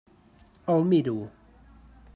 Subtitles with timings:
[0.75, 1.19] El miro.